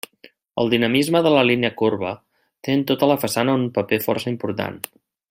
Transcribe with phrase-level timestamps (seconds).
[0.61, 2.13] El dinamisme de la línia corba
[2.67, 4.81] té en tota la façana un paper força important.